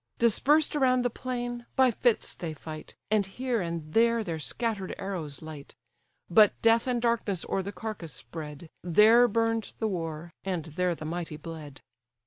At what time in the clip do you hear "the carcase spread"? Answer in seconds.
7.61-8.71